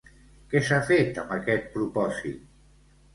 Què 0.53 0.61
s'ha 0.69 0.79
fet 0.87 1.19
amb 1.23 1.33
aquest 1.37 1.67
propòsit? 1.75 2.41